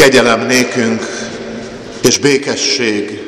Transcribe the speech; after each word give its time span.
Kegyelem 0.00 0.46
nékünk 0.46 1.02
és 2.02 2.18
békesség 2.18 3.20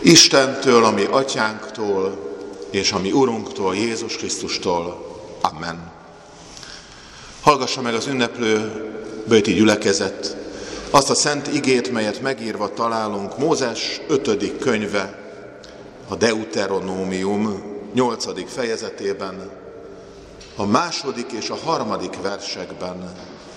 Istentől, 0.00 0.84
ami 0.84 1.04
atyánktól, 1.10 2.36
és 2.70 2.92
ami 2.92 3.12
Urunktól, 3.12 3.76
Jézus 3.76 4.16
Krisztustól. 4.16 5.06
Amen. 5.40 5.92
Hallgassa 7.40 7.80
meg 7.80 7.94
az 7.94 8.06
ünneplő 8.06 8.72
bőti 9.28 9.52
gyülekezet 9.52 10.36
azt 10.90 11.10
a 11.10 11.14
szent 11.14 11.54
igét, 11.54 11.92
melyet 11.92 12.20
megírva 12.20 12.72
találunk 12.74 13.38
Mózes 13.38 14.00
5. 14.08 14.58
könyve, 14.58 15.18
a 16.08 16.14
Deuteronómium 16.14 17.62
8. 17.94 18.52
fejezetében, 18.52 19.50
a 20.56 20.66
második 20.66 21.32
és 21.32 21.50
a 21.50 21.58
harmadik 21.64 22.20
versekben 22.22 23.12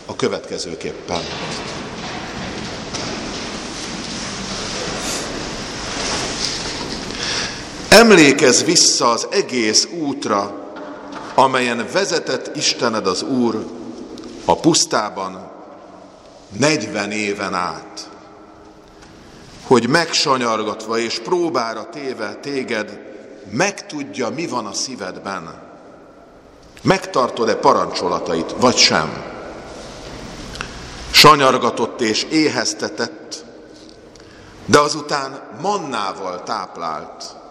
a 0.05 0.15
következőképpen. 0.15 1.21
Emlékezz 7.95 8.63
vissza 8.63 9.09
az 9.09 9.27
egész 9.31 9.87
útra, 9.99 10.71
amelyen 11.35 11.85
vezetett 11.91 12.55
Istened 12.55 13.07
az 13.07 13.21
Úr 13.21 13.65
a 14.45 14.59
pusztában 14.59 15.51
40 16.57 17.11
éven 17.11 17.53
át, 17.53 18.09
hogy 19.67 19.87
megsanyargatva 19.87 20.97
és 20.97 21.19
próbára 21.19 21.89
téve 21.89 22.35
téged, 22.35 22.99
megtudja, 23.51 24.29
mi 24.29 24.47
van 24.47 24.65
a 24.65 24.73
szívedben. 24.73 25.61
Megtartod-e 26.81 27.55
parancsolatait, 27.55 28.55
vagy 28.59 28.77
sem? 28.77 29.23
Sanyargatott 31.11 32.01
és 32.01 32.23
éheztetett, 32.23 33.45
de 34.65 34.79
azután 34.79 35.41
mannával 35.61 36.43
táplált, 36.43 37.43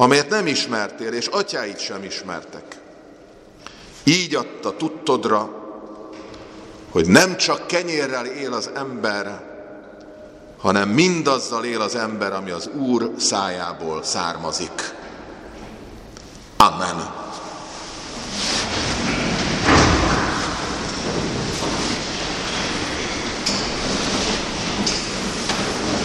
amelyet 0.00 0.28
nem 0.28 0.46
ismertél, 0.46 1.12
és 1.12 1.26
atyáit 1.26 1.78
sem 1.78 2.04
ismertek. 2.04 2.64
Így 4.04 4.34
adta 4.34 4.76
tudtodra, 4.76 5.50
hogy 6.90 7.06
nem 7.06 7.36
csak 7.36 7.66
kenyérrel 7.66 8.26
él 8.26 8.52
az 8.52 8.70
ember, 8.74 9.42
hanem 10.58 10.88
mindazzal 10.88 11.64
él 11.64 11.80
az 11.80 11.94
ember, 11.94 12.32
ami 12.32 12.50
az 12.50 12.66
Úr 12.66 13.10
szájából 13.18 14.02
származik. 14.02 14.94
Amen. 16.56 17.14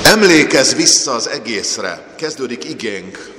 Emlékezz 0.03 0.73
vissza 0.73 1.13
az 1.13 1.27
egészre, 1.27 2.13
kezdődik 2.15 2.69
igénk, 2.69 3.34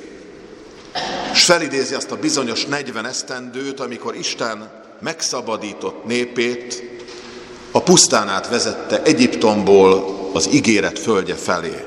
és 1.36 1.44
felidézi 1.44 1.94
azt 1.94 2.10
a 2.10 2.16
bizonyos 2.16 2.64
40 2.64 3.06
esztendőt, 3.06 3.80
amikor 3.80 4.16
Isten 4.16 4.70
megszabadított 5.00 6.04
népét, 6.04 6.82
a 7.70 7.82
pusztán 7.82 8.28
át 8.28 8.48
vezette 8.48 9.02
Egyiptomból 9.02 10.14
az 10.32 10.48
ígéret 10.52 10.98
földje 10.98 11.34
felé. 11.34 11.84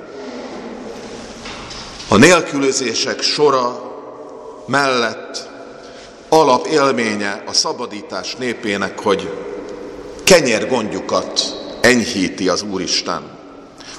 A 2.07 2.17
nélkülözések 2.17 3.21
sora 3.21 3.91
mellett 4.65 5.49
alapélménye 6.29 7.43
a 7.47 7.53
szabadítás 7.53 8.35
népének, 8.35 8.99
hogy 8.99 9.33
kenyérgondjukat 10.23 11.41
enyhíti 11.81 12.49
az 12.49 12.61
Úristen, 12.61 13.37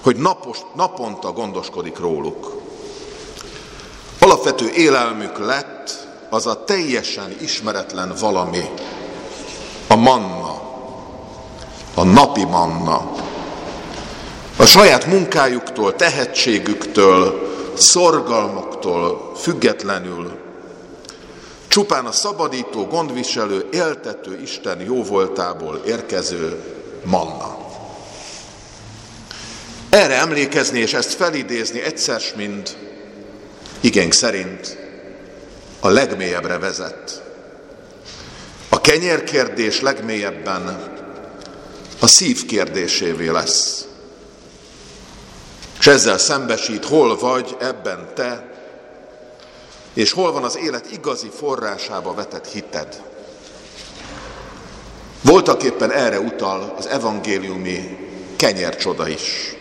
hogy 0.02 0.16
napos, 0.16 0.58
naponta 0.74 1.32
gondoskodik 1.32 1.98
róluk. 1.98 2.59
Alapvető 4.40 4.70
élelmük 4.74 5.39
lett 5.39 6.06
az 6.28 6.46
a 6.46 6.64
teljesen 6.64 7.36
ismeretlen 7.40 8.12
valami, 8.20 8.64
a 9.86 9.96
manna, 9.96 10.62
a 11.95 12.05
napi 12.05 12.45
manna. 12.45 13.12
A 14.56 14.64
saját 14.64 15.06
munkájuktól, 15.06 15.96
tehetségüktől, 15.96 17.51
szorgalmuktól 17.74 19.33
függetlenül 19.36 20.39
csupán 21.68 22.07
a 22.07 22.12
szabadító, 22.12 22.86
gondviselő, 22.86 23.68
éltető 23.72 24.40
Isten 24.42 24.80
jóvoltából 24.80 25.80
érkező 25.86 26.62
manna. 27.05 27.58
Erre 29.90 30.14
emlékezni 30.14 30.78
és 30.78 30.92
ezt 30.92 31.12
felidézni 31.12 31.83
egyszer, 31.83 32.20
mint 32.36 32.77
igénk 33.80 34.13
szerint 34.13 34.79
a 35.80 35.89
legmélyebbre 35.89 36.58
vezet. 36.58 37.23
A 38.68 38.80
kenyérkérdés 38.80 39.80
legmélyebben 39.80 40.89
a 42.01 42.07
szív 42.07 42.46
kérdésévé 42.46 43.29
lesz. 43.29 43.85
És 45.79 45.86
ezzel 45.86 46.19
szembesít, 46.19 46.85
hol 46.85 47.19
vagy 47.19 47.57
ebben 47.61 48.08
te, 48.14 48.51
és 49.95 50.13
hol 50.13 50.33
van 50.33 50.45
az 50.45 50.57
élet 50.57 50.92
igazi 50.92 51.30
forrásába 51.36 52.14
vetett 52.14 52.46
hited. 52.46 53.02
Voltak 55.23 55.63
éppen 55.63 55.92
erre 55.92 56.20
utal 56.20 56.74
az 56.79 56.86
evangéliumi 56.86 57.98
kenyércsoda 58.36 59.08
is. 59.08 59.57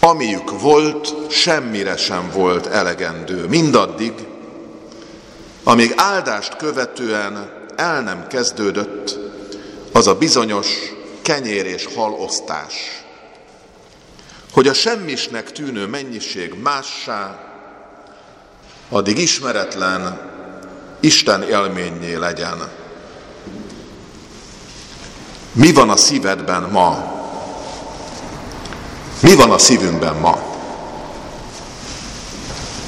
Amiük 0.00 0.60
volt, 0.60 1.30
semmire 1.30 1.96
sem 1.96 2.30
volt 2.32 2.66
elegendő. 2.66 3.46
Mindaddig, 3.46 4.12
amíg 5.64 5.92
áldást 5.96 6.56
követően 6.56 7.50
el 7.76 8.00
nem 8.00 8.26
kezdődött 8.26 9.18
az 9.92 10.06
a 10.06 10.14
bizonyos 10.14 10.66
kenyér 11.22 11.66
és 11.66 11.88
halosztás, 11.94 13.04
hogy 14.52 14.68
a 14.68 14.74
semmisnek 14.74 15.52
tűnő 15.52 15.86
mennyiség 15.86 16.54
mássá, 16.62 17.38
addig 18.88 19.18
ismeretlen 19.18 20.20
Isten 21.00 21.42
élményé 21.42 22.14
legyen. 22.14 22.68
Mi 25.52 25.72
van 25.72 25.90
a 25.90 25.96
szívedben 25.96 26.62
ma? 26.62 27.19
Mi 29.20 29.34
van 29.34 29.50
a 29.50 29.58
szívünkben 29.58 30.16
ma? 30.16 30.42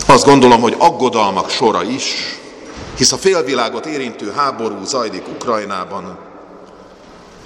Azt 0.07 0.25
gondolom, 0.25 0.61
hogy 0.61 0.75
aggodalmak 0.79 1.51
sora 1.51 1.83
is, 1.83 2.39
hisz 2.97 3.13
a 3.13 3.17
félvilágot 3.17 3.87
érintő 3.87 4.31
háború 4.31 4.85
zajlik 4.85 5.29
Ukrajnában. 5.29 6.19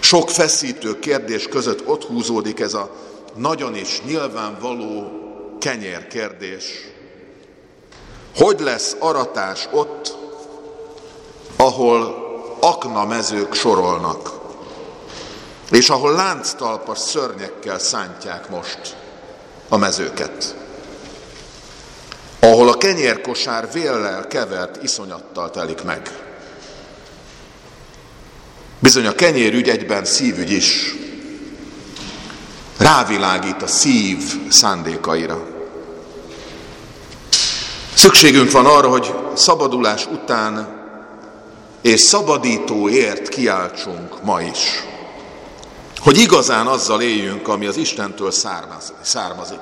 Sok 0.00 0.30
feszítő 0.30 0.98
kérdés 0.98 1.48
között 1.48 1.88
ott 1.88 2.04
húzódik 2.04 2.60
ez 2.60 2.74
a 2.74 2.90
nagyon 3.36 3.74
is 3.74 4.02
nyilvánvaló 4.06 5.10
kenyér 5.60 6.06
kérdés. 6.06 6.64
Hogy 8.36 8.60
lesz 8.60 8.96
aratás 8.98 9.68
ott, 9.72 10.16
ahol 11.56 12.24
aknamezők 12.60 13.54
sorolnak? 13.54 14.35
És 15.70 15.88
ahol 15.88 16.12
lánctalpas 16.12 16.98
szörnyekkel 16.98 17.78
szántják 17.78 18.48
most 18.48 18.96
a 19.68 19.76
mezőket, 19.76 20.54
ahol 22.40 22.68
a 22.68 22.76
kenyérkosár 22.76 23.72
véllel 23.72 24.26
kevert 24.26 24.82
iszonyattal 24.82 25.50
telik 25.50 25.82
meg. 25.82 26.10
Bizony 28.78 29.06
a 29.06 29.12
kenyérügy 29.12 29.68
egyben 29.68 30.04
szívügy 30.04 30.50
is. 30.50 30.94
Rávilágít 32.78 33.62
a 33.62 33.66
szív 33.66 34.50
szándékaira. 34.50 35.46
Szükségünk 37.94 38.50
van 38.50 38.66
arra, 38.66 38.88
hogy 38.88 39.14
szabadulás 39.34 40.06
után 40.06 40.84
és 41.80 42.00
szabadítóért 42.00 43.28
kiáltsunk 43.28 44.22
ma 44.22 44.40
is 44.40 44.85
hogy 45.98 46.18
igazán 46.18 46.66
azzal 46.66 47.02
éljünk, 47.02 47.48
ami 47.48 47.66
az 47.66 47.76
Istentől 47.76 48.30
származik. 49.02 49.60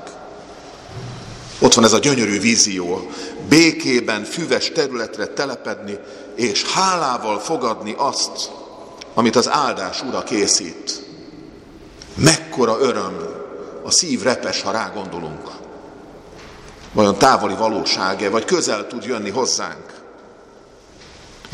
Ott 1.59 1.75
van 1.75 1.85
ez 1.85 1.93
a 1.93 1.99
gyönyörű 1.99 2.41
vízió, 2.41 3.11
békében, 3.49 4.25
füves 4.25 4.73
területre 4.73 5.27
telepedni, 5.27 5.99
és 6.35 6.65
hálával 6.65 7.39
fogadni 7.39 7.95
azt, 7.99 8.51
amit 9.15 9.37
az 9.37 9.49
áldás 9.51 10.03
ura 10.03 10.23
készít. 10.23 11.03
Mekkora 12.15 12.79
öröm, 12.81 13.17
a 13.85 13.91
szív 13.91 14.23
repes, 14.23 14.63
ha 14.63 14.71
rá 14.71 14.91
gondolunk. 14.95 15.51
Vajon 16.93 17.19
távoli 17.19 17.55
valóság-e, 17.55 18.31
vagy 18.31 18.45
közel 18.45 18.87
tud 18.87 19.05
jönni 19.05 19.31
hozzánk? 19.31 19.94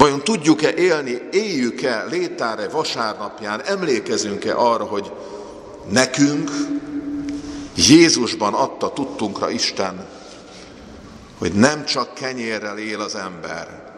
Vajon 0.00 0.24
tudjuk-e 0.24 0.72
élni, 0.74 1.28
éljük-e 1.30 2.04
létáre 2.04 2.68
vasárnapján, 2.68 3.62
emlékezünk-e 3.64 4.56
arra, 4.56 4.84
hogy 4.84 5.12
nekünk 5.88 6.50
Jézusban 7.74 8.54
adta 8.54 8.92
tudtunkra 8.92 9.50
Isten, 9.50 10.06
hogy 11.38 11.52
nem 11.52 11.84
csak 11.84 12.14
kenyérrel 12.14 12.78
él 12.78 13.00
az 13.00 13.14
ember, 13.14 13.92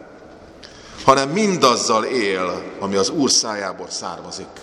hanem 1.03 1.29
mindazzal 1.29 2.03
él, 2.03 2.63
ami 2.79 2.95
az 2.95 3.09
Úr 3.09 3.31
szájából 3.31 3.89
származik. 3.89 4.59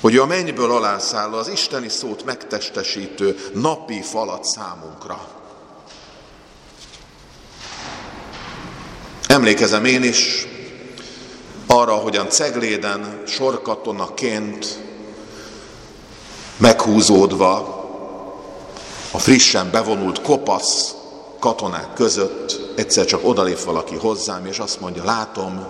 Hogy 0.00 0.16
a 0.16 0.26
mennyből 0.26 0.70
alászálló, 0.70 1.36
az 1.36 1.48
isteni 1.48 1.88
szót 1.88 2.24
megtestesítő 2.24 3.36
napi 3.54 4.02
falat 4.02 4.44
számunkra. 4.44 5.39
Emlékezem 9.30 9.84
én 9.84 10.02
is 10.02 10.46
arra, 11.66 11.94
hogyan 11.94 12.28
Cegléden 12.28 13.22
sorkatonaként 13.26 14.78
meghúzódva 16.56 17.54
a 19.10 19.18
frissen 19.18 19.70
bevonult 19.70 20.22
kopasz 20.22 20.94
katonák 21.38 21.92
között 21.94 22.60
egyszer 22.76 23.04
csak 23.04 23.20
odalép 23.28 23.60
valaki 23.60 23.96
hozzám, 23.96 24.46
és 24.46 24.58
azt 24.58 24.80
mondja, 24.80 25.04
látom, 25.04 25.66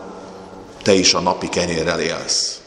te 0.82 0.92
is 0.92 1.14
a 1.14 1.20
napi 1.20 1.48
kenyérrel 1.48 2.00
élsz. 2.00 2.60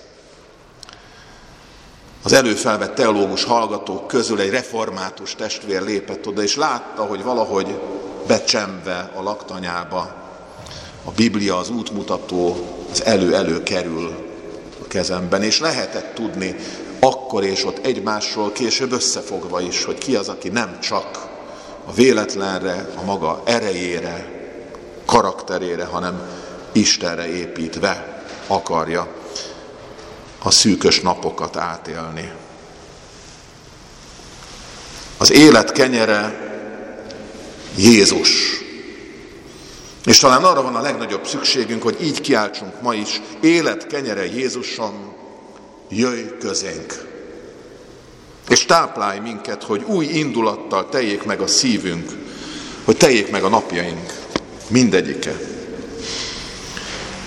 Az 2.23 2.33
előfelvett 2.33 2.95
teológus 2.95 3.43
hallgatók 3.43 4.07
közül 4.07 4.39
egy 4.39 4.49
református 4.49 5.35
testvér 5.35 5.81
lépett 5.81 6.27
oda, 6.27 6.43
és 6.43 6.55
látta, 6.55 7.03
hogy 7.03 7.23
valahogy 7.23 7.79
becsemve 8.27 9.11
a 9.15 9.21
laktanyába 9.21 10.21
a 11.03 11.11
Biblia, 11.11 11.57
az 11.57 11.69
útmutató, 11.69 12.67
az 12.91 13.03
elő-elő 13.03 13.63
kerül 13.63 14.11
a 14.83 14.87
kezemben, 14.87 15.43
és 15.43 15.59
lehetett 15.59 16.15
tudni 16.15 16.55
akkor 17.03 17.43
és 17.43 17.65
ott 17.65 17.85
egymásról 17.85 18.51
később 18.51 18.91
összefogva 18.91 19.61
is, 19.61 19.83
hogy 19.83 19.97
ki 19.97 20.15
az, 20.15 20.29
aki 20.29 20.49
nem 20.49 20.79
csak 20.79 21.27
a 21.85 21.93
véletlenre, 21.93 22.89
a 22.95 23.03
maga 23.03 23.41
erejére, 23.45 24.31
karakterére, 25.05 25.85
hanem 25.85 26.21
Istenre 26.71 27.27
építve 27.27 28.23
akarja 28.47 29.07
a 30.39 30.51
szűkös 30.51 31.01
napokat 31.01 31.57
átélni. 31.57 32.31
Az 35.17 35.31
élet 35.31 35.71
kenyere 35.71 36.51
Jézus. 37.77 38.62
És 40.05 40.19
talán 40.19 40.43
arra 40.43 40.61
van 40.61 40.75
a 40.75 40.81
legnagyobb 40.81 41.27
szükségünk, 41.27 41.83
hogy 41.83 41.97
így 42.01 42.21
kiáltsunk 42.21 42.81
ma 42.81 42.93
is, 42.93 43.21
élet 43.41 43.87
kenyere 43.87 44.25
Jézusom, 44.25 45.13
jöjj 45.89 46.37
közénk. 46.39 47.11
És 48.49 48.65
táplálj 48.65 49.19
minket, 49.19 49.63
hogy 49.63 49.83
új 49.83 50.05
indulattal 50.05 50.89
teljék 50.89 51.23
meg 51.23 51.41
a 51.41 51.47
szívünk, 51.47 52.11
hogy 52.83 52.97
teljék 52.97 53.31
meg 53.31 53.43
a 53.43 53.49
napjaink, 53.49 54.13
mindegyike. 54.67 55.39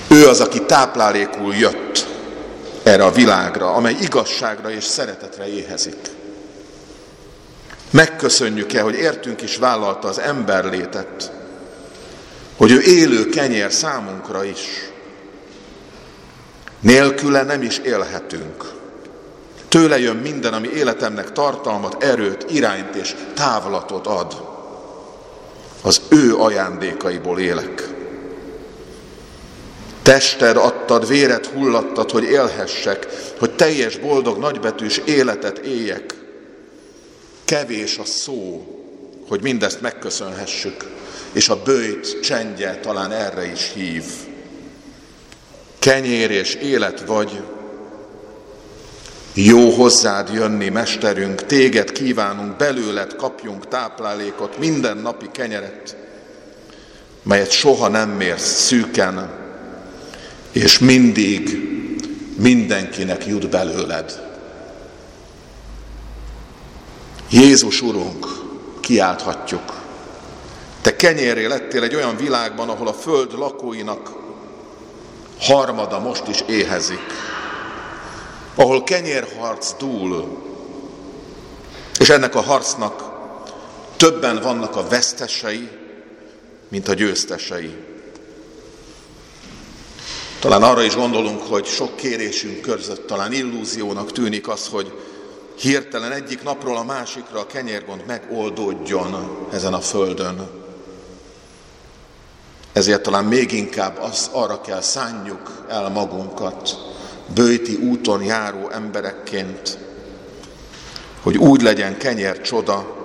Ő 0.08 0.28
az, 0.28 0.40
aki 0.40 0.62
táplálékul 0.62 1.54
jött 1.54 2.06
erre 2.82 3.04
a 3.04 3.12
világra, 3.12 3.72
amely 3.72 3.96
igazságra 4.00 4.70
és 4.70 4.84
szeretetre 4.84 5.48
éhezik. 5.48 5.96
Megköszönjük-e, 7.90 8.80
hogy 8.80 8.94
értünk 8.94 9.42
is 9.42 9.56
vállalta 9.56 10.08
az 10.08 10.18
emberlétet, 10.18 11.32
hogy 12.56 12.70
ő 12.70 12.80
élő 12.80 13.28
kenyér 13.28 13.72
számunkra 13.72 14.44
is. 14.44 14.90
Nélküle 16.80 17.42
nem 17.42 17.62
is 17.62 17.78
élhetünk. 17.78 18.72
Tőle 19.68 19.98
jön 19.98 20.16
minden, 20.16 20.52
ami 20.52 20.68
életemnek 20.68 21.32
tartalmat, 21.32 22.02
erőt, 22.02 22.50
irányt 22.50 22.94
és 22.94 23.14
távlatot 23.34 24.06
ad. 24.06 24.54
Az 25.82 26.00
ő 26.08 26.36
ajándékaiból 26.36 27.38
élek. 27.38 27.88
Tested 30.02 30.56
adtad, 30.56 31.08
véret 31.08 31.46
hullattad, 31.46 32.10
hogy 32.10 32.24
élhessek, 32.24 33.06
hogy 33.38 33.54
teljes, 33.54 33.98
boldog, 33.98 34.38
nagybetűs 34.38 35.00
életet 35.04 35.58
éljek. 35.58 36.14
Kevés 37.44 37.98
a 37.98 38.04
szó, 38.04 38.66
hogy 39.28 39.42
mindezt 39.42 39.80
megköszönhessük, 39.80 40.95
és 41.32 41.48
a 41.48 41.62
bőjt 41.62 42.20
csendje 42.20 42.80
talán 42.80 43.12
erre 43.12 43.50
is 43.52 43.72
hív. 43.74 44.04
Kenyér 45.78 46.30
és 46.30 46.54
élet 46.54 47.04
vagy, 47.06 47.42
jó 49.38 49.70
hozzád 49.70 50.30
jönni, 50.32 50.68
mesterünk, 50.68 51.46
téged 51.46 51.92
kívánunk, 51.92 52.56
belőled 52.56 53.16
kapjunk 53.16 53.68
táplálékot, 53.68 54.58
minden 54.58 54.96
napi 54.96 55.28
kenyeret, 55.32 55.96
melyet 57.22 57.50
soha 57.50 57.88
nem 57.88 58.10
mérsz 58.10 58.60
szűken, 58.62 59.30
és 60.52 60.78
mindig 60.78 61.58
mindenkinek 62.36 63.26
jut 63.26 63.48
belőled. 63.48 64.22
Jézus 67.30 67.82
Urunk, 67.82 68.26
kiálthatjuk. 68.80 69.85
Te 70.86 70.96
kenyéré 70.96 71.46
lettél 71.46 71.82
egy 71.82 71.94
olyan 71.94 72.16
világban, 72.16 72.68
ahol 72.68 72.88
a 72.88 72.92
föld 72.92 73.38
lakóinak 73.38 74.12
harmada 75.38 75.98
most 75.98 76.28
is 76.28 76.42
éhezik 76.46 77.12
ahol 78.54 78.84
kenyérharc 78.84 79.74
dúl, 79.78 80.38
és 81.98 82.08
ennek 82.08 82.34
a 82.34 82.40
harcnak 82.40 83.02
többen 83.96 84.40
vannak 84.42 84.76
a 84.76 84.88
vesztesei, 84.88 85.68
mint 86.68 86.88
a 86.88 86.94
győztesei. 86.94 87.76
Talán 90.38 90.62
arra 90.62 90.82
is 90.82 90.94
gondolunk, 90.94 91.42
hogy 91.42 91.66
sok 91.66 91.96
kérésünk 91.96 92.60
között 92.60 93.06
talán 93.06 93.32
illúziónak 93.32 94.12
tűnik 94.12 94.48
az, 94.48 94.66
hogy 94.66 94.92
hirtelen 95.54 96.12
egyik 96.12 96.42
napról 96.42 96.76
a 96.76 96.84
másikra 96.84 97.40
a 97.40 97.46
kenyérgond 97.46 98.02
megoldódjon 98.06 99.46
ezen 99.52 99.74
a 99.74 99.80
földön. 99.80 100.64
Ezért 102.76 103.02
talán 103.02 103.24
még 103.24 103.52
inkább 103.52 103.98
az, 104.00 104.28
arra 104.32 104.60
kell 104.60 104.80
szánjuk 104.80 105.64
el 105.68 105.88
magunkat, 105.88 106.76
bőti 107.34 107.74
úton 107.74 108.22
járó 108.22 108.70
emberekként, 108.70 109.78
hogy 111.22 111.36
úgy 111.36 111.62
legyen 111.62 111.96
kenyer 111.98 112.40
csoda, 112.40 112.96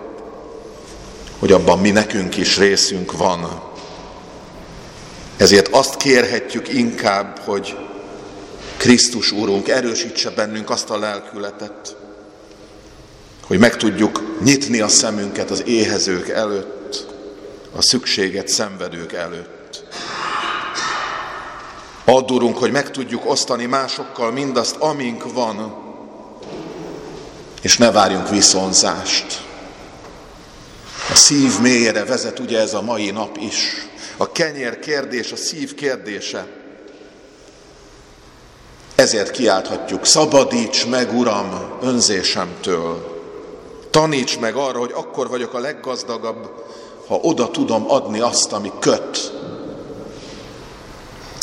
hogy 1.39 1.51
abban 1.51 1.79
mi 1.79 1.89
nekünk 1.89 2.37
is 2.37 2.57
részünk 2.57 3.17
van. 3.17 3.61
Ezért 5.37 5.67
azt 5.67 5.97
kérhetjük 5.97 6.73
inkább, 6.73 7.39
hogy 7.39 7.77
Krisztus 8.77 9.31
Úrunk 9.31 9.67
erősítse 9.67 10.29
bennünk 10.29 10.69
azt 10.69 10.89
a 10.89 10.99
lelkületet, 10.99 11.95
hogy 13.47 13.59
meg 13.59 13.77
tudjuk 13.77 14.39
nyitni 14.43 14.81
a 14.81 14.87
szemünket 14.87 15.49
az 15.49 15.63
éhezők 15.65 16.29
előtt, 16.29 17.05
a 17.75 17.81
szükséget 17.81 18.47
szenvedők 18.47 19.13
előtt. 19.13 19.59
Add, 22.05 22.31
Urunk, 22.31 22.57
hogy 22.57 22.71
meg 22.71 22.91
tudjuk 22.91 23.29
osztani 23.29 23.65
másokkal 23.65 24.31
mindazt, 24.31 24.75
amink 24.75 25.33
van, 25.33 25.75
és 27.61 27.77
ne 27.77 27.91
várjunk 27.91 28.29
viszonzást. 28.29 29.43
A 31.11 31.15
szív 31.15 31.59
mélyére 31.59 32.05
vezet 32.05 32.39
ugye 32.39 32.59
ez 32.59 32.73
a 32.73 32.81
mai 32.81 33.11
nap 33.11 33.37
is. 33.37 33.87
A 34.17 34.31
kenyér 34.31 34.79
kérdés, 34.79 35.31
a 35.31 35.35
szív 35.35 35.73
kérdése. 35.75 36.47
Ezért 38.95 39.31
kiálthatjuk, 39.31 40.05
szabadíts 40.05 40.87
meg, 40.87 41.17
Uram, 41.17 41.77
önzésemtől. 41.81 43.19
Taníts 43.89 44.39
meg 44.39 44.55
arra, 44.55 44.79
hogy 44.79 44.91
akkor 44.95 45.29
vagyok 45.29 45.53
a 45.53 45.59
leggazdagabb, 45.59 46.49
ha 47.07 47.15
oda 47.15 47.51
tudom 47.51 47.91
adni 47.91 48.19
azt, 48.19 48.51
ami 48.51 48.71
köt, 48.79 49.40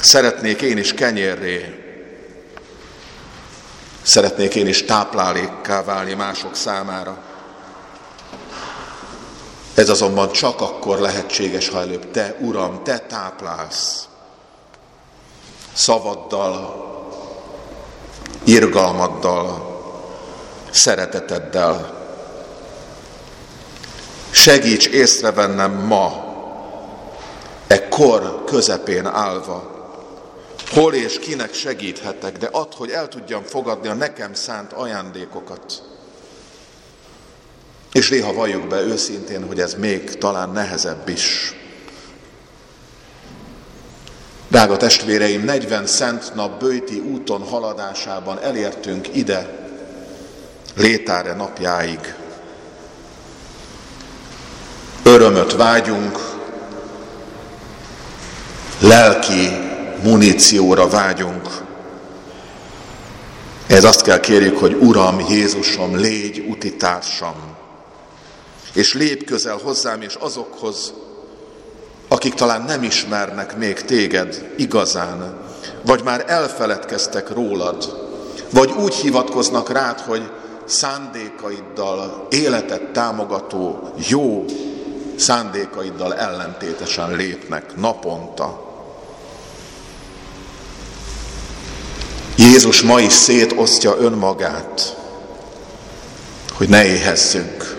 Szeretnék 0.02 0.62
én 0.62 0.78
is 0.78 0.94
kenyérré, 0.94 1.84
szeretnék 4.02 4.54
én 4.54 4.66
is 4.66 4.84
táplálékká 4.84 5.82
válni 5.82 6.14
mások 6.14 6.54
számára. 6.54 7.18
Ez 9.74 9.88
azonban 9.88 10.32
csak 10.32 10.60
akkor 10.60 10.98
lehetséges, 10.98 11.68
ha 11.68 11.80
előbb 11.80 12.10
te, 12.10 12.36
Uram, 12.40 12.82
te 12.82 12.98
táplálsz 12.98 14.08
szavaddal, 15.72 16.86
irgalmaddal, 18.44 19.76
szereteteddel. 20.70 21.96
Segíts 24.30 24.86
észrevennem 24.86 25.72
ma, 25.72 26.26
e 27.66 27.88
kor 27.88 28.44
közepén 28.44 29.06
állva, 29.06 29.77
hol 30.70 30.94
és 30.94 31.18
kinek 31.18 31.54
segíthetek, 31.54 32.38
de 32.38 32.48
add, 32.52 32.74
hogy 32.76 32.90
el 32.90 33.08
tudjam 33.08 33.42
fogadni 33.42 33.88
a 33.88 33.94
nekem 33.94 34.34
szánt 34.34 34.72
ajándékokat. 34.72 35.82
És 37.92 38.08
néha 38.08 38.32
valljuk 38.32 38.66
be 38.66 38.80
őszintén, 38.80 39.46
hogy 39.46 39.60
ez 39.60 39.74
még 39.74 40.18
talán 40.18 40.50
nehezebb 40.50 41.08
is. 41.08 41.54
Drága 44.48 44.76
testvéreim, 44.76 45.44
40 45.44 45.86
szent 45.86 46.34
nap 46.34 46.60
bőti 46.60 46.98
úton 46.98 47.42
haladásában 47.42 48.38
elértünk 48.42 49.16
ide, 49.16 49.68
létáre 50.76 51.34
napjáig. 51.34 52.14
Örömöt 55.02 55.52
vágyunk, 55.52 56.18
lelki 58.80 59.67
munícióra 60.02 60.88
vágyunk. 60.88 61.48
Ez 63.66 63.84
azt 63.84 64.02
kell 64.02 64.20
kérjük, 64.20 64.58
hogy 64.58 64.74
Uram, 64.80 65.20
Jézusom, 65.28 65.96
légy 65.96 66.44
utitársam, 66.48 67.34
és 68.72 68.94
lép 68.94 69.24
közel 69.24 69.58
hozzám 69.62 70.02
és 70.02 70.14
azokhoz, 70.14 70.92
akik 72.08 72.34
talán 72.34 72.62
nem 72.62 72.82
ismernek 72.82 73.56
még 73.56 73.80
téged 73.80 74.52
igazán, 74.56 75.36
vagy 75.82 76.02
már 76.04 76.24
elfeledkeztek 76.26 77.30
rólad, 77.30 78.06
vagy 78.50 78.70
úgy 78.82 78.94
hivatkoznak 78.94 79.70
rád, 79.72 80.00
hogy 80.00 80.30
szándékaiddal, 80.64 82.26
életet 82.30 82.82
támogató, 82.82 83.92
jó 84.08 84.44
szándékaiddal 85.16 86.14
ellentétesen 86.14 87.16
lépnek 87.16 87.76
naponta. 87.76 88.67
Jézus 92.58 92.82
ma 92.82 93.00
is 93.00 93.12
szétosztja 93.12 93.96
önmagát, 93.98 94.96
hogy 96.52 96.68
ne 96.68 96.84
éhezzünk. 96.84 97.76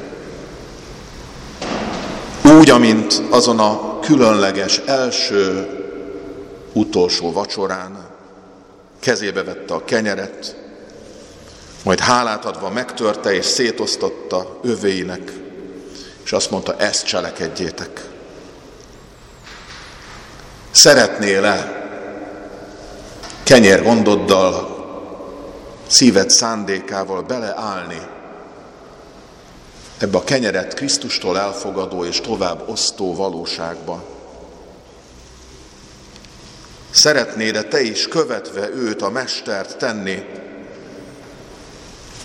Úgy, 2.42 2.70
amint 2.70 3.22
azon 3.30 3.60
a 3.60 4.00
különleges 4.00 4.78
első, 4.86 5.68
utolsó 6.74 7.32
vacsorán 7.32 8.08
kezébe 9.00 9.44
vette 9.44 9.74
a 9.74 9.86
kenyeret, 9.86 10.56
majd 11.84 12.00
hálát 12.00 12.46
adva 12.46 12.70
megtörte 12.70 13.34
és 13.34 13.46
szétosztotta 13.46 14.60
övéinek, 14.64 15.32
és 16.24 16.32
azt 16.32 16.52
mondta, 16.52 16.76
ezt 16.78 17.06
cselekedjétek. 17.06 18.06
Szeretnél-e 20.72 21.79
kenyér 23.50 23.84
gondoddal, 23.84 24.78
szíved 25.88 26.30
szándékával 26.30 27.22
beleállni 27.22 28.02
ebbe 29.98 30.18
a 30.18 30.24
kenyeret 30.24 30.74
Krisztustól 30.74 31.40
elfogadó 31.40 32.06
és 32.06 32.22
tovább 32.22 32.70
osztó 32.70 33.16
valóságba. 33.16 34.04
Szeretnéd-e 36.90 37.64
te 37.64 37.82
is 37.82 38.08
követve 38.08 38.70
őt, 38.70 39.02
a 39.02 39.10
mestert 39.10 39.78
tenni, 39.78 40.26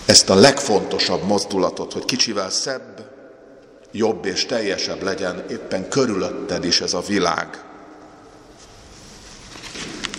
ezt 0.05 0.29
a 0.29 0.35
legfontosabb 0.35 1.23
mozdulatot, 1.23 1.93
hogy 1.93 2.05
kicsivel 2.05 2.49
szebb, 2.49 3.09
jobb 3.91 4.25
és 4.25 4.45
teljesebb 4.45 5.03
legyen 5.03 5.45
éppen 5.49 5.89
körülötted 5.89 6.65
is 6.65 6.81
ez 6.81 6.93
a 6.93 7.01
világ. 7.07 7.63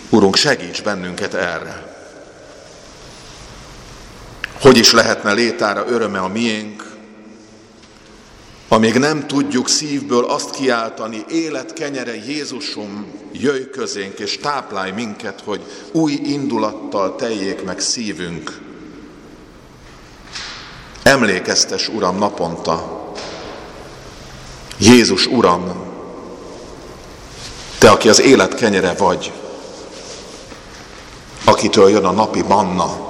Urunk, 0.09 0.35
segíts 0.35 0.81
bennünket 0.83 1.33
erre. 1.33 1.95
Hogy 4.61 4.77
is 4.77 4.91
lehetne 4.91 5.33
létára 5.33 5.85
öröme 5.87 6.19
a 6.19 6.27
miénk, 6.27 6.85
amíg 8.67 8.95
nem 8.97 9.27
tudjuk 9.27 9.69
szívből 9.69 10.25
azt 10.25 10.49
kiáltani, 10.49 11.25
élet 11.29 11.73
kenyere 11.73 12.15
Jézusom, 12.15 13.11
jöjj 13.31 13.63
közénk 13.63 14.19
és 14.19 14.37
táplálj 14.37 14.91
minket, 14.91 15.41
hogy 15.45 15.61
új 15.91 16.11
indulattal 16.11 17.15
teljék 17.15 17.63
meg 17.63 17.79
szívünk. 17.79 18.59
Emlékeztes, 21.03 21.87
Uram, 21.87 22.17
naponta, 22.17 23.11
Jézus 24.77 25.25
Uram, 25.25 25.85
Te, 27.77 27.89
aki 27.89 28.09
az 28.09 28.21
élet 28.21 28.55
kenyere 28.55 28.93
vagy, 28.93 29.31
akitől 31.47 31.89
jön 31.89 32.05
a 32.05 32.11
napi 32.11 32.41
manna, 32.41 33.07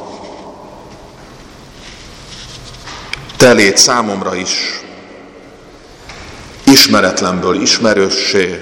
Te 3.38 3.52
légy 3.52 3.78
számomra 3.78 4.36
is 4.36 4.82
ismeretlenből 6.64 7.62
ismerőssé, 7.62 8.62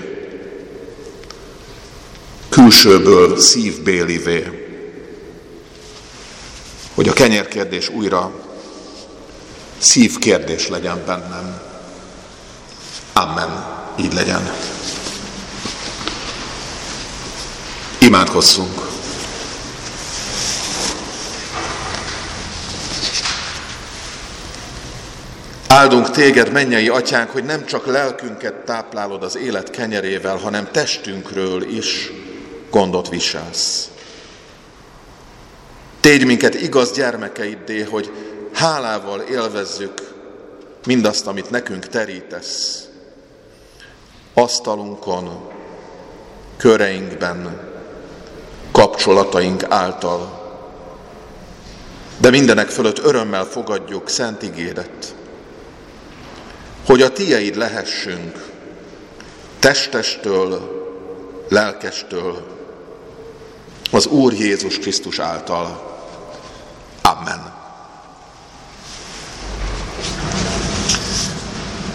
külsőből 2.49 3.37
szívbélivé, 3.37 4.67
hogy 6.93 7.07
a 7.07 7.13
kenyérkérdés 7.13 7.89
újra 7.89 8.31
szívkérdés 9.77 10.67
legyen 10.67 11.03
bennem. 11.05 11.61
Amen. 13.13 13.65
Így 13.99 14.13
legyen. 14.13 14.53
Imádkozzunk. 17.99 18.94
Áldunk 25.67 26.09
téged, 26.09 26.51
mennyei 26.51 26.89
atyánk, 26.89 27.29
hogy 27.29 27.43
nem 27.43 27.65
csak 27.65 27.85
lelkünket 27.85 28.53
táplálod 28.53 29.23
az 29.23 29.37
élet 29.37 29.69
kenyerével, 29.69 30.37
hanem 30.37 30.67
testünkről 30.71 31.63
is 31.63 32.11
gondot 32.69 33.09
viselsz. 33.09 33.89
Tégy 35.99 36.25
minket 36.25 36.61
igaz 36.61 36.91
gyermekeiddé, 36.91 37.81
hogy 37.81 38.11
hálával 38.53 39.19
élvezzük 39.19 39.93
mindazt, 40.85 41.27
amit 41.27 41.49
nekünk 41.49 41.87
terítesz. 41.87 42.87
Asztalunkon, 44.33 45.49
köreinkben, 46.57 47.59
kapcsolataink 48.71 49.63
által. 49.69 50.43
De 52.17 52.29
mindenek 52.29 52.69
fölött 52.69 52.99
örömmel 52.99 53.43
fogadjuk 53.43 54.09
szent 54.09 54.43
ígéret, 54.43 55.14
hogy 56.85 57.01
a 57.01 57.11
tieid 57.11 57.55
lehessünk, 57.55 58.45
testestől, 59.59 60.73
lelkestől, 61.49 62.55
az 63.91 64.05
Úr 64.05 64.33
Jézus 64.33 64.79
Krisztus 64.79 65.19
által. 65.19 65.93
Amen. 67.01 67.53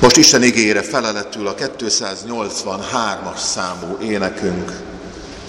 Most 0.00 0.16
Isten 0.16 0.42
igére 0.42 0.82
feleletül 0.82 1.46
a 1.46 1.54
283-as 1.54 3.36
számú 3.36 3.96
énekünk 4.02 4.72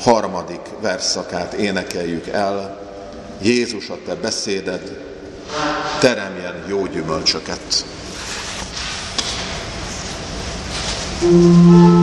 harmadik 0.02 0.62
verszakát 0.82 1.54
énekeljük 1.54 2.28
el. 2.28 2.80
Jézus 3.42 3.90
a 3.90 3.98
te 4.06 4.16
beszéded, 4.16 4.98
teremjen 6.00 6.64
jó 6.68 6.86
gyümölcsöket. 6.86 7.86
Jézus, 11.22 12.01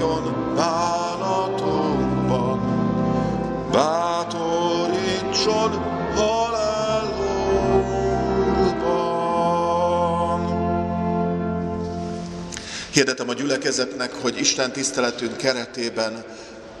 vigasztaljon 0.00 0.54
bánatunkban, 0.56 2.60
bátorítson 3.72 5.70
halálunkban. 6.14 7.60
Hirdetem 12.92 13.28
a 13.28 13.34
gyülekezetnek, 13.34 14.12
hogy 14.22 14.38
Isten 14.38 14.72
tiszteletünk 14.72 15.36
keretében 15.36 16.24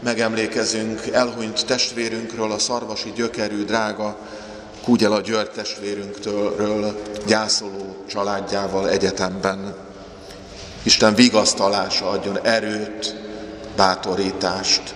megemlékezünk 0.02 1.06
elhunyt 1.06 1.66
testvérünkről, 1.66 2.52
a 2.52 2.58
szarvasi 2.58 3.12
gyökerű, 3.14 3.64
drága 3.64 4.18
Kúgyela 4.84 5.20
György 5.20 5.50
testvérünktől 5.50 6.94
gyászoló 7.26 8.04
családjával 8.08 8.88
egyetemben. 8.88 9.88
Isten 10.82 11.14
vigasztalása 11.14 12.08
adjon 12.08 12.40
erőt, 12.42 13.16
bátorítást 13.76 14.94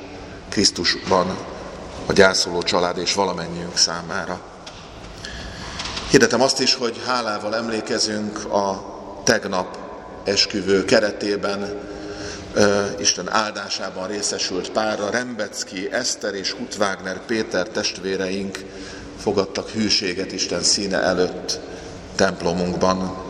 Krisztusban 0.49 1.37
a 2.07 2.13
gyászoló 2.13 2.63
család 2.63 2.99
és 2.99 3.15
valamennyiünk 3.15 3.77
számára. 3.77 4.41
Hirdetem 6.11 6.41
azt 6.41 6.61
is, 6.61 6.75
hogy 6.75 7.01
hálával 7.07 7.55
emlékezünk 7.57 8.53
a 8.53 8.95
tegnap 9.25 9.79
esküvő 10.25 10.85
keretében 10.85 11.81
Isten 12.99 13.33
áldásában 13.33 14.07
részesült 14.07 14.71
párra, 14.71 15.11
Rembecki, 15.11 15.93
Eszter 15.93 16.35
és 16.35 16.51
Hutvágner 16.51 17.21
Péter 17.27 17.69
testvéreink 17.69 18.59
fogadtak 19.19 19.69
hűséget 19.71 20.33
Isten 20.33 20.63
színe 20.63 21.03
előtt 21.03 21.61
templomunkban. 22.15 23.24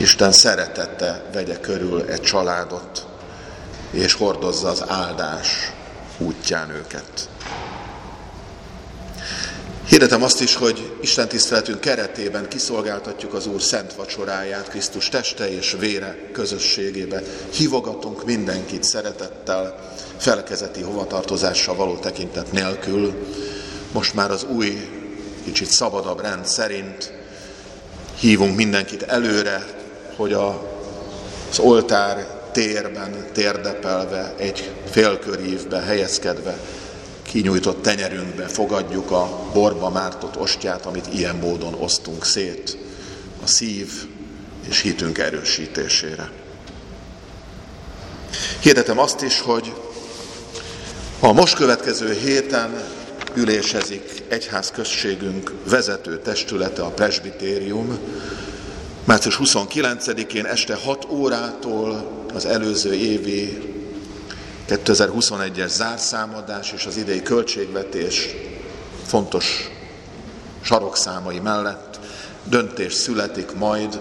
Isten 0.00 0.32
szeretette 0.32 1.24
vegye 1.32 1.60
körül 1.60 2.04
egy 2.08 2.20
családot, 2.20 3.06
és 3.90 4.12
hordozza 4.12 4.68
az 4.68 4.84
áldás 4.86 5.72
útján 6.18 6.70
őket. 6.70 7.28
Hirdetem 9.88 10.22
azt 10.22 10.40
is, 10.40 10.54
hogy 10.54 10.96
Isten 11.00 11.28
tiszteletünk 11.28 11.80
keretében 11.80 12.48
kiszolgáltatjuk 12.48 13.34
az 13.34 13.46
Úr 13.46 13.62
szent 13.62 13.92
vacsoráját 13.92 14.68
Krisztus 14.68 15.08
teste 15.08 15.50
és 15.50 15.76
vére 15.78 16.30
közösségébe. 16.32 17.22
Hívogatunk 17.50 18.24
mindenkit 18.24 18.84
szeretettel, 18.84 19.92
felkezeti 20.16 20.82
hovatartozással 20.82 21.74
való 21.74 21.96
tekintet 21.96 22.52
nélkül. 22.52 23.26
Most 23.92 24.14
már 24.14 24.30
az 24.30 24.44
új, 24.44 24.88
kicsit 25.44 25.70
szabadabb 25.70 26.20
rend 26.20 26.46
szerint 26.46 27.12
hívunk 28.18 28.56
mindenkit 28.56 29.02
előre, 29.02 29.77
hogy 30.18 30.32
a, 30.32 30.62
az 31.50 31.58
oltár 31.58 32.26
térben 32.52 33.26
térdepelve, 33.32 34.34
egy 34.36 34.70
félkörívbe 34.90 35.80
helyezkedve 35.80 36.58
kinyújtott 37.22 37.82
tenyerünkbe 37.82 38.46
fogadjuk 38.46 39.10
a 39.10 39.50
borba 39.52 39.90
mártott 39.90 40.38
ostját, 40.38 40.86
amit 40.86 41.06
ilyen 41.14 41.36
módon 41.36 41.74
osztunk 41.74 42.24
szét 42.24 42.78
a 43.42 43.46
szív 43.46 43.92
és 44.68 44.80
hitünk 44.80 45.18
erősítésére. 45.18 46.30
Hirdetem 48.60 48.98
azt 48.98 49.22
is, 49.22 49.40
hogy 49.40 49.72
a 51.20 51.32
most 51.32 51.54
következő 51.54 52.12
héten 52.12 52.84
ülésezik 53.34 54.22
egyházközségünk 54.28 55.52
vezető 55.68 56.18
testülete, 56.18 56.82
a 56.82 56.90
presbitérium. 56.90 57.98
Március 59.08 59.40
29-én 59.44 60.44
este 60.44 60.74
6 60.74 61.06
órától 61.10 62.10
az 62.34 62.44
előző 62.44 62.94
évi 62.94 63.58
2021-es 64.68 65.68
zárszámadás 65.68 66.72
és 66.72 66.86
az 66.86 66.96
idei 66.96 67.22
költségvetés 67.22 68.28
fontos 69.06 69.70
sarokszámai 70.60 71.38
mellett. 71.38 72.00
Döntés 72.44 72.92
születik 72.92 73.54
majd 73.54 74.00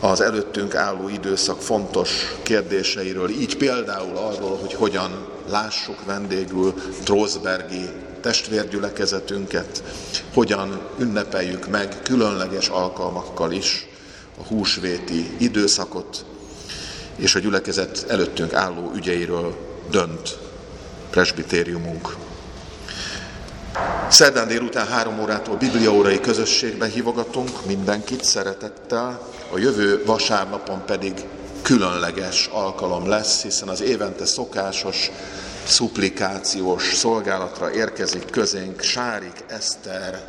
az 0.00 0.20
előttünk 0.20 0.74
álló 0.74 1.08
időszak 1.08 1.60
fontos 1.60 2.10
kérdéseiről, 2.42 3.30
így 3.30 3.56
például 3.56 4.16
arról, 4.16 4.56
hogy 4.56 4.74
hogyan 4.74 5.28
lássuk 5.48 6.04
vendégül 6.04 6.74
Trózbergi 7.04 7.88
testvérgyülekezetünket, 8.20 9.82
hogyan 10.34 10.80
ünnepeljük 10.98 11.68
meg 11.68 12.02
különleges 12.02 12.68
alkalmakkal 12.68 13.52
is 13.52 13.86
a 14.38 14.42
húsvéti 14.42 15.30
időszakot, 15.38 16.24
és 17.16 17.34
a 17.34 17.38
gyülekezet 17.38 18.04
előttünk 18.08 18.52
álló 18.52 18.92
ügyeiről 18.94 19.56
dönt 19.90 20.38
presbitériumunk. 21.10 22.16
Szerdán 24.08 24.48
délután 24.48 24.86
három 24.86 25.20
órától 25.20 25.56
bibliaórai 25.56 26.20
közösségben 26.20 26.90
hívogatunk 26.90 27.66
mindenkit 27.66 28.24
szeretettel, 28.24 29.28
a 29.52 29.58
jövő 29.58 30.02
vasárnapon 30.04 30.84
pedig 30.84 31.24
különleges 31.62 32.48
alkalom 32.52 33.08
lesz, 33.08 33.42
hiszen 33.42 33.68
az 33.68 33.80
évente 33.80 34.26
szokásos 34.26 35.10
szuplikációs 35.66 36.94
szolgálatra 36.94 37.72
érkezik 37.72 38.30
közénk 38.30 38.80
Sárik 38.80 39.44
Eszter 39.46 40.24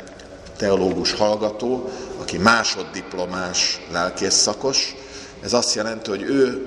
teológus 0.56 1.12
hallgató, 1.12 1.90
aki 2.20 2.38
másoddiplomás 2.38 3.80
lelkész 3.92 4.34
szakos. 4.34 4.94
Ez 5.42 5.52
azt 5.52 5.74
jelenti, 5.74 6.10
hogy 6.10 6.22
ő 6.22 6.66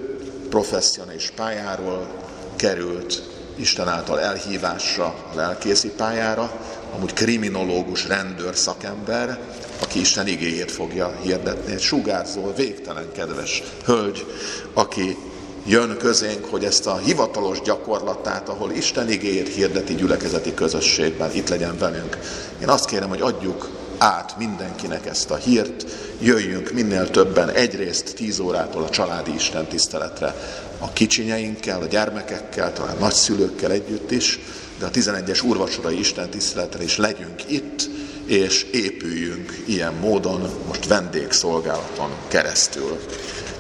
professzionális 0.50 1.32
pályáról 1.36 2.08
került 2.56 3.24
Isten 3.56 3.88
által 3.88 4.20
elhívásra 4.20 5.06
a 5.06 5.36
lelkészi 5.36 5.90
pályára, 5.90 6.52
amúgy 6.96 7.14
kriminológus, 7.14 8.08
rendőr 8.08 8.56
szakember, 8.56 9.40
aki 9.82 10.00
Isten 10.00 10.28
igéjét 10.28 10.72
fogja 10.72 11.16
hirdetni. 11.22 11.74
Egy 11.74 11.82
sugárzó, 11.82 12.54
végtelen 12.56 13.12
kedves 13.12 13.64
hölgy, 13.86 14.26
aki 14.74 15.18
jön 15.66 15.98
közénk, 15.98 16.46
hogy 16.46 16.64
ezt 16.64 16.88
a 16.88 16.98
hivatalos 16.98 17.62
gyakorlatát, 17.62 18.50
ahol 18.50 18.72
Isten 18.72 19.10
igéjét 19.10 19.54
hirdeti 19.54 19.96
gyülekezeti 19.96 20.54
közösségben, 20.54 21.36
itt 21.36 21.50
legyen 21.50 21.78
velünk. 21.78 22.18
Én 22.62 22.70
azt 22.70 22.86
kérem, 22.86 23.10
hogy 23.10 23.22
adjuk 23.22 23.70
át 23.98 24.38
mindenkinek 24.38 25.06
ezt 25.06 25.32
a 25.32 25.36
hírt, 25.36 25.86
jöjjünk 26.20 26.72
minél 26.72 27.10
többen 27.10 27.50
egyrészt 27.50 28.16
10 28.16 28.40
órától 28.40 28.84
a 28.84 28.90
családi 28.90 29.34
Isten 29.34 29.68
tiszteletre, 29.68 30.36
a 30.80 30.94
kicsinyeinkkel, 30.94 31.82
a 31.82 31.86
gyermekekkel, 31.86 32.74
talán 32.74 32.98
nagyszülőkkel 33.00 33.72
együtt 33.72 34.12
is, 34.12 34.40
de 34.80 34.86
a 34.86 34.90
11-es 34.90 35.46
úrvacsorai 35.46 36.00
Isten 36.00 36.30
tiszteletre 36.30 36.84
is 36.84 36.98
legyünk 36.98 37.52
itt, 37.52 37.90
és 38.26 38.64
épüljünk 38.72 39.64
ilyen 39.66 39.94
módon, 39.94 40.50
most 40.68 40.88
vendégszolgálaton 40.88 42.12
keresztül. 42.28 43.00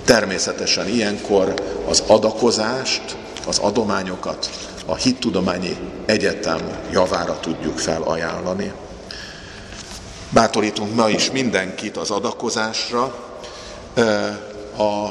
Természetesen 0.05 0.87
ilyenkor 0.87 1.53
az 1.87 2.03
adakozást, 2.07 3.15
az 3.47 3.57
adományokat 3.57 4.49
a 4.85 4.95
Hittudományi 4.95 5.77
Egyetem 6.05 6.79
javára 6.91 7.39
tudjuk 7.39 7.77
felajánlani. 7.77 8.71
Bátorítunk 10.29 10.95
ma 10.95 11.09
is 11.09 11.31
mindenkit 11.31 11.97
az 11.97 12.11
adakozásra. 12.11 13.03
A 14.77 15.09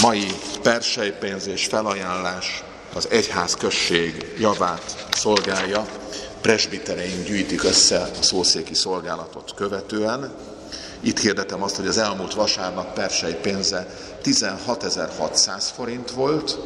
mai 0.00 0.26
persejpénz 0.62 1.46
és 1.46 1.66
felajánlás 1.66 2.64
az 2.94 3.08
egyház 3.10 3.54
község 3.54 4.34
javát 4.38 5.06
szolgálja. 5.16 5.86
Presbitereink 6.40 7.26
gyűjtik 7.26 7.64
össze 7.64 8.00
a 8.00 8.22
szószéki 8.22 8.74
szolgálatot 8.74 9.54
követően. 9.54 10.34
Itt 11.00 11.18
hirdetem 11.18 11.62
azt, 11.62 11.76
hogy 11.76 11.86
az 11.86 11.98
elmúlt 11.98 12.34
vasárnap 12.34 12.94
persei 12.94 13.34
pénze 13.34 13.86
16.600 14.24 15.64
forint 15.74 16.10
volt. 16.10 16.58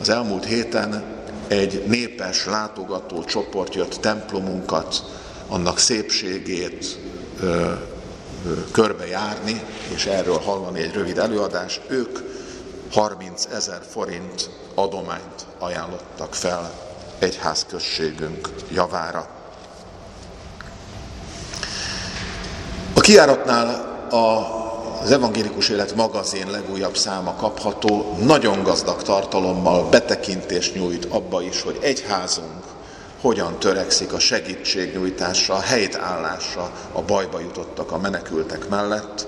Az 0.00 0.08
elmúlt 0.08 0.44
héten 0.44 1.04
egy 1.48 1.84
népes 1.86 2.46
látogató 2.46 3.24
csoport 3.24 3.74
jött 3.74 3.94
templomunkat, 3.94 5.04
annak 5.48 5.78
szépségét, 5.78 6.98
körbejárni, 8.72 9.62
és 9.94 10.06
erről 10.06 10.38
hallani 10.38 10.80
egy 10.80 10.92
rövid 10.92 11.18
előadást. 11.18 11.80
Ők 11.88 12.18
30 12.92 13.44
ezer 13.52 13.80
forint 13.90 14.50
adományt 14.74 15.46
ajánlottak 15.58 16.34
fel 16.34 16.72
egyházközségünk 17.18 18.48
javára. 18.72 19.37
Kiáratnál 23.08 23.68
a 24.10 24.56
az 25.02 25.10
Evangélikus 25.10 25.68
Élet 25.68 25.94
magazin 25.94 26.50
legújabb 26.50 26.96
száma 26.96 27.34
kapható, 27.34 28.16
nagyon 28.20 28.62
gazdag 28.62 29.02
tartalommal 29.02 29.88
betekintést 29.90 30.74
nyújt 30.74 31.04
abba 31.04 31.42
is, 31.42 31.62
hogy 31.62 31.78
egyházunk 31.80 32.62
hogyan 33.20 33.58
törekszik 33.58 34.12
a 34.12 34.18
segítségnyújtásra, 34.18 35.54
a 35.54 35.60
helytállásra 35.60 36.70
a 36.92 37.02
bajba 37.02 37.40
jutottak 37.40 37.92
a 37.92 37.98
menekültek 37.98 38.68
mellett. 38.68 39.26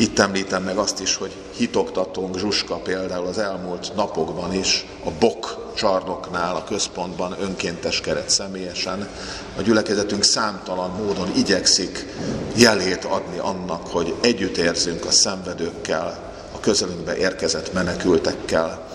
Itt 0.00 0.18
említem 0.18 0.62
meg 0.62 0.78
azt 0.78 1.00
is, 1.00 1.16
hogy 1.16 1.32
hitoktatónk 1.56 2.38
Zsuska 2.38 2.76
például 2.76 3.26
az 3.26 3.38
elmúlt 3.38 3.92
napokban 3.94 4.54
is 4.54 4.86
a 5.04 5.10
BOK 5.18 5.72
csarnoknál, 5.76 6.56
a 6.56 6.64
központban 6.64 7.36
önkénteskedett 7.40 8.28
személyesen. 8.28 9.08
A 9.56 9.62
gyülekezetünk 9.62 10.22
számtalan 10.22 10.90
módon 10.90 11.32
igyekszik 11.36 12.06
jelét 12.54 13.04
adni 13.04 13.38
annak, 13.38 13.86
hogy 13.86 14.14
együtt 14.20 14.56
érzünk 14.56 15.04
a 15.04 15.10
szenvedőkkel, 15.10 16.32
a 16.54 16.60
közelünkbe 16.60 17.16
érkezett 17.16 17.72
menekültekkel, 17.72 18.88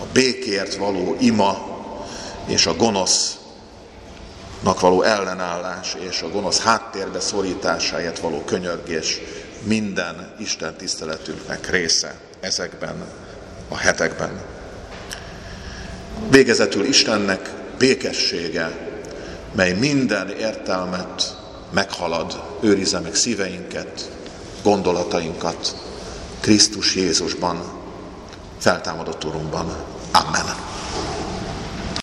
a 0.00 0.04
békért 0.12 0.76
való 0.76 1.16
ima 1.18 1.58
és 2.46 2.66
a 2.66 2.76
gonosznak 2.76 4.80
való 4.80 5.02
ellenállás 5.02 5.96
és 6.10 6.22
a 6.22 6.30
gonosz 6.30 6.60
háttérbe 6.60 7.20
szorításáért 7.20 8.18
való 8.18 8.42
könyörgés 8.44 9.20
minden 9.62 10.34
Isten 10.38 10.74
tiszteletünknek 10.76 11.70
része 11.70 12.14
ezekben 12.40 13.04
a 13.68 13.76
hetekben. 13.76 14.40
Végezetül 16.30 16.84
Istennek 16.84 17.50
békessége, 17.78 18.70
mely 19.52 19.72
minden 19.72 20.28
értelmet 20.28 21.36
meghalad, 21.70 22.42
őrize 22.60 23.00
meg 23.00 23.14
szíveinket, 23.14 24.10
gondolatainkat 24.62 25.76
Krisztus 26.40 26.94
Jézusban, 26.94 27.62
feltámadott 28.58 29.24
Urunkban. 29.24 29.76
Amen. 30.12 30.71